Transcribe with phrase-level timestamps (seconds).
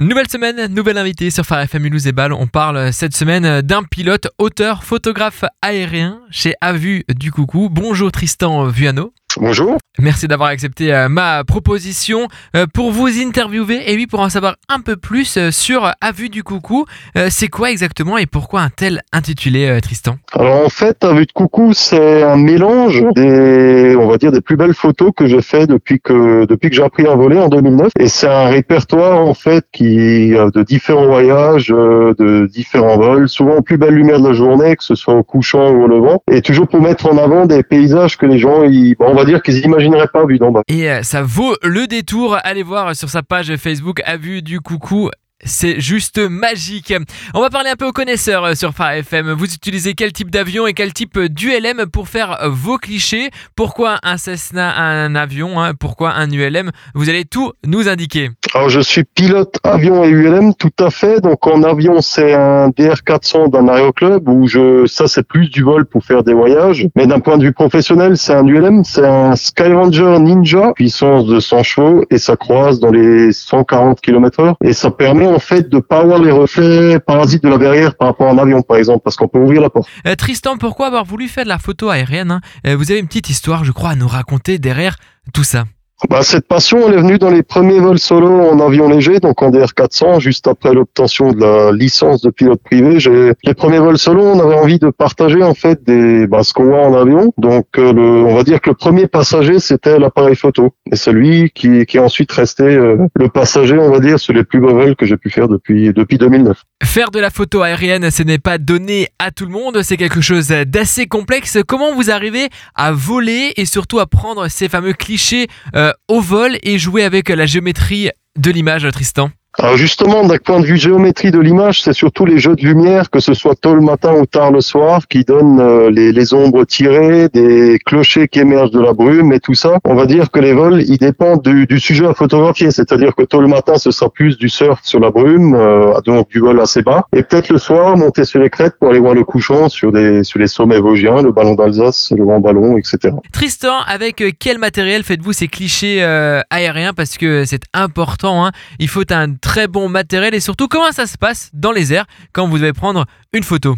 [0.00, 2.32] Nouvelle semaine, nouvelle invitée sur Phare FM et.
[2.32, 7.68] On parle cette semaine d'un pilote, auteur, photographe aérien chez Avu du Coucou.
[7.68, 9.12] Bonjour Tristan Vuano.
[9.36, 9.76] Bonjour.
[10.00, 14.56] Merci d'avoir accepté euh, ma proposition euh, pour vous interviewer et oui pour en savoir
[14.68, 16.86] un peu plus euh, sur A vue du coucou.
[17.30, 20.16] C'est quoi exactement et pourquoi un tel intitulé Tristan?
[20.32, 24.40] Alors en fait, A vue de coucou, c'est un mélange des on va dire des
[24.40, 27.48] plus belles photos que j'ai fait depuis que depuis que j'ai appris à voler en
[27.48, 33.56] 2009 et c'est un répertoire en fait qui de différents voyages, de différents vols, souvent
[33.56, 36.22] en plus belle lumière de la journée que ce soit au couchant ou au levant
[36.30, 39.60] et toujours pour mettre en avant des paysages que les gens ils, on dire qu'ils
[39.60, 40.62] n'imagineraient pas vu d'en bas.
[40.68, 42.36] Et euh, ça vaut le détour.
[42.44, 45.10] Allez voir sur sa page Facebook A vu du coucou.
[45.44, 46.92] C'est juste magique.
[47.32, 49.30] On va parler un peu aux connaisseurs euh, sur Phare FM.
[49.32, 53.30] Vous utilisez quel type d'avion et quel type d'ULM pour faire vos clichés?
[53.54, 55.74] Pourquoi un Cessna, un avion hein?
[55.74, 58.30] Pourquoi un ULM Vous allez tout nous indiquer.
[58.58, 61.20] Alors je suis pilote avion et ULM tout à fait.
[61.20, 65.86] Donc en avion c'est un DR400 d'un aéroclub où je ça c'est plus du vol
[65.86, 66.88] pour faire des voyages.
[66.96, 71.38] Mais d'un point de vue professionnel c'est un ULM, c'est un Skyranger Ninja puissance de
[71.38, 75.78] 100 chevaux et ça croise dans les 140 km/h et ça permet en fait de
[75.78, 79.02] pas avoir les reflets parasites de la barrière par rapport à un avion par exemple
[79.04, 79.88] parce qu'on peut ouvrir la porte.
[80.04, 82.40] Euh, Tristan, pourquoi avoir voulu faire de la photo aérienne hein?
[82.66, 84.96] Euh, Vous avez une petite histoire, je crois, à nous raconter derrière
[85.32, 85.62] tout ça.
[86.08, 89.42] Bah, cette passion, elle est venue dans les premiers vols solo en avion léger, donc
[89.42, 93.00] en DR400, juste après l'obtention de la licence de pilote privé.
[93.00, 96.52] J'ai les premiers vols solo, on avait envie de partager en fait des bah, ce
[96.52, 97.32] qu'on voit en avion.
[97.36, 101.10] Donc, euh, le, on va dire que le premier passager, c'était l'appareil photo, et c'est
[101.10, 104.60] lui qui, qui est ensuite resté euh, le passager, on va dire, sur les plus
[104.60, 106.62] beaux vols que j'ai pu faire depuis depuis 2009.
[106.84, 110.20] Faire de la photo aérienne, ce n'est pas donné à tout le monde, c'est quelque
[110.20, 111.58] chose d'assez complexe.
[111.66, 116.58] Comment vous arrivez à voler et surtout à prendre ces fameux clichés euh, au vol
[116.62, 121.32] et jouer avec la géométrie de l'image, Tristan alors justement, d'un point de vue géométrie
[121.32, 124.24] de l'image, c'est surtout les jeux de lumière, que ce soit tôt le matin ou
[124.24, 128.92] tard le soir, qui donnent euh, les, ombres tirées, des clochers qui émergent de la
[128.92, 129.78] brume et tout ça.
[129.84, 133.40] On va dire que les vols, ils dépendent du, sujet à photographier, c'est-à-dire que tôt
[133.40, 136.82] le matin, ce sera plus du surf sur la brume, euh, donc du vol assez
[136.82, 139.90] bas, et peut-être le soir, monter sur les crêtes pour aller voir le couchant sur,
[139.90, 143.12] des, sur les sommets vosgiens, le ballon d'Alsace, le grand ballon, etc.
[143.32, 146.92] Tristan, avec quel matériel faites-vous ces clichés euh, aériens?
[146.94, 148.52] Parce que c'est important, hein.
[148.78, 152.04] il faut un très bon matériel et surtout comment ça se passe dans les airs
[152.34, 153.76] quand vous devez prendre une photo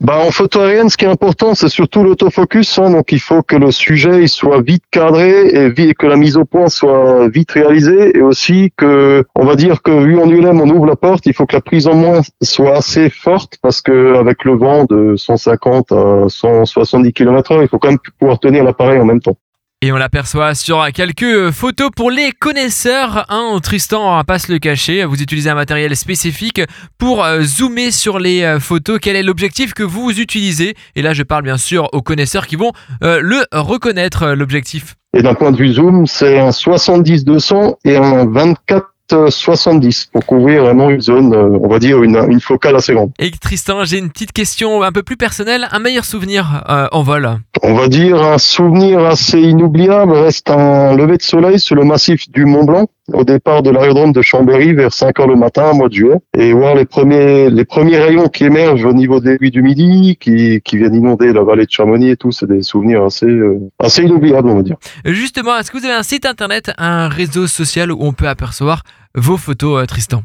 [0.00, 2.78] bah, en photo aérienne, ce qui est important, c'est surtout l'autofocus.
[2.78, 6.36] Hein, donc, il faut que le sujet il soit vite cadré et que la mise
[6.36, 10.60] au point soit vite réalisée, et aussi que, on va dire que vu en ULM,
[10.60, 13.82] on ouvre la porte, il faut que la prise en main soit assez forte parce
[13.82, 18.62] que avec le vent de 150 à 170 km/h, il faut quand même pouvoir tenir
[18.62, 19.36] l'appareil en même temps.
[19.80, 23.26] Et on l'aperçoit sur quelques photos pour les connaisseurs.
[23.28, 25.04] Hein, Tristan va pas se le cacher.
[25.04, 26.60] Vous utilisez un matériel spécifique
[26.98, 28.98] pour euh, zoomer sur les euh, photos.
[29.00, 30.74] Quel est l'objectif que vous utilisez?
[30.96, 32.72] Et là, je parle bien sûr aux connaisseurs qui vont
[33.04, 34.96] euh, le reconnaître, l'objectif.
[35.16, 40.64] Et d'un point de vue zoom, c'est un 70-200 et un 24 70 pour couvrir
[40.64, 43.10] vraiment une zone, euh, on va dire une, une focale assez grande.
[43.18, 45.68] Et Tristan, j'ai une petite question un peu plus personnelle.
[45.72, 47.28] Un meilleur souvenir euh, en vol?
[47.62, 52.30] On va dire un souvenir assez inoubliable reste un lever de soleil sur le massif
[52.30, 55.88] du Mont Blanc au départ de l'aérodrome de Chambéry vers 5 heures le matin, mois
[55.88, 59.50] de juillet, et voir les premiers, les premiers rayons qui émergent au niveau des rues
[59.50, 63.04] du Midi, qui, qui viennent inonder la vallée de Chamonix et tout, c'est des souvenirs
[63.04, 64.76] assez, euh, assez inoubliables, on va dire.
[65.04, 68.82] Justement, est-ce que vous avez un site internet, un réseau social où on peut apercevoir
[69.14, 70.22] vos photos, euh, Tristan?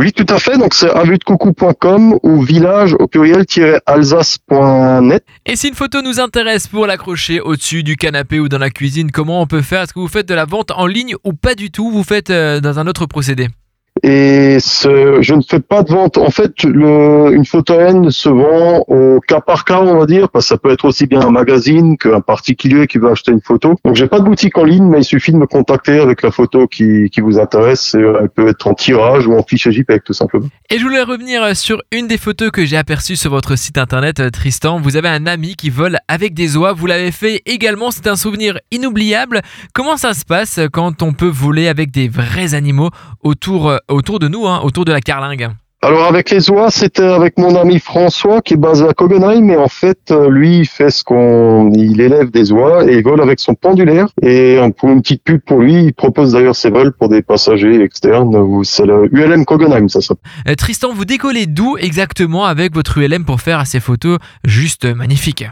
[0.00, 0.56] Oui, tout à fait.
[0.56, 5.22] Donc c'est avutdecoucou.com ou village au pluriel-alsace.net.
[5.44, 9.10] Et si une photo nous intéresse pour l'accrocher au-dessus du canapé ou dans la cuisine,
[9.10, 9.82] comment on peut faire?
[9.82, 11.90] Est-ce que vous faites de la vente en ligne ou pas du tout?
[11.90, 13.48] Vous faites euh, dans un autre procédé?
[14.02, 16.16] Et ce, je ne fais pas de vente.
[16.16, 20.30] En fait, le, une photo N se vend au cas par cas, on va dire,
[20.30, 23.42] parce que ça peut être aussi bien un magazine qu'un particulier qui veut acheter une
[23.42, 23.74] photo.
[23.84, 26.30] Donc, j'ai pas de boutique en ligne, mais il suffit de me contacter avec la
[26.30, 27.94] photo qui, qui vous intéresse.
[27.94, 30.46] Elle peut être en tirage ou en fichier JPEG, tout simplement.
[30.70, 34.22] Et je voulais revenir sur une des photos que j'ai aperçues sur votre site internet,
[34.32, 34.80] Tristan.
[34.80, 36.72] Vous avez un ami qui vole avec des oies.
[36.72, 37.90] Vous l'avez fait également.
[37.90, 39.42] C'est un souvenir inoubliable.
[39.74, 42.90] Comment ça se passe quand on peut voler avec des vrais animaux
[43.22, 45.50] autour autour de nous, hein, autour de la carlingue
[45.82, 49.56] alors avec les oies, c'était avec mon ami François qui est basé à Kogenheim, mais
[49.56, 53.22] en fait, euh, lui, il fait ce qu'on, il élève des oies et il vole
[53.22, 54.08] avec son pendulaire.
[54.20, 57.82] Et pour une petite pub pour lui, il propose d'ailleurs ses vols pour des passagers
[57.82, 58.62] externes.
[58.62, 60.30] C'est le ULM Kogenheim, ça s'appelle.
[60.48, 65.46] Euh, Tristan, vous décollez d'où exactement avec votre ULM pour faire ces photos juste magnifiques?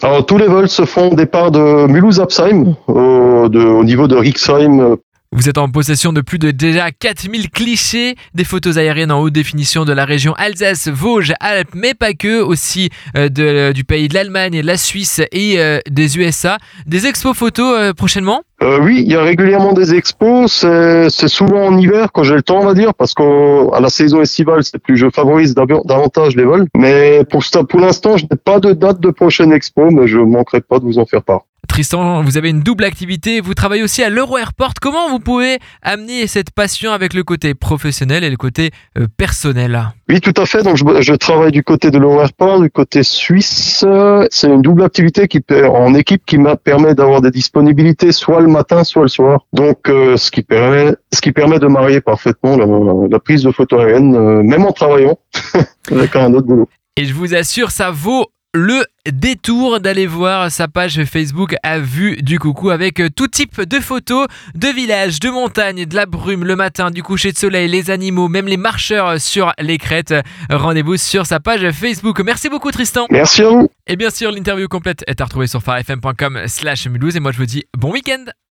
[0.00, 4.96] Alors tous les vols se font au départ de Mulhouse-Apsheim, au, au, niveau de Rixheim
[5.32, 9.32] Vous êtes en possession de plus de déjà 4000 clichés, des photos aériennes en haute
[9.32, 14.08] définition de la région Alsace, Vosges, Alpes, mais pas que, aussi euh, de, du pays
[14.08, 16.58] de l'Allemagne, la Suisse et euh, des USA.
[16.84, 18.42] Des expos photos euh, prochainement?
[18.60, 20.66] Oui, il y a régulièrement des expos.
[21.08, 24.22] C'est souvent en hiver quand j'ai le temps, on va dire, parce qu'à la saison
[24.22, 26.66] estivale, c'est plus, je favorise davantage les vols.
[26.76, 30.60] Mais pour, pour l'instant, je n'ai pas de date de prochaine expo, mais je manquerai
[30.60, 31.42] pas de vous en faire part.
[31.70, 34.74] Tristan, vous avez une double activité, vous travaillez aussi à l'Euro Airport.
[34.82, 39.80] Comment vous pouvez amener cette passion avec le côté professionnel et le côté euh, personnel?
[40.08, 40.64] Oui, tout à fait.
[40.64, 43.84] Donc, je, travaille du côté de l'Euro Airport, du côté suisse.
[44.30, 48.48] C'est une double activité qui en équipe qui m'a permet d'avoir des disponibilités soit le
[48.48, 49.46] matin, soit le soir.
[49.52, 53.78] Donc, euh, ce qui permet, ce qui permet de marier parfaitement la, prise de photo
[53.78, 55.16] aérienne, euh, même en travaillant
[55.92, 56.68] avec un autre boulot.
[56.96, 62.16] Et je vous assure, ça vaut le détour d'aller voir sa page Facebook à vue
[62.22, 66.56] du coucou avec tout type de photos de villages, de montagnes, de la brume le
[66.56, 70.14] matin, du coucher de soleil, les animaux, même les marcheurs sur les crêtes.
[70.50, 72.20] Rendez-vous sur sa page Facebook.
[72.20, 73.06] Merci beaucoup Tristan.
[73.10, 73.68] Merci à vous.
[73.86, 77.38] Et bien sûr, l'interview complète est à retrouver sur farfm.com slash mulhouse et moi je
[77.38, 78.24] vous dis bon week-end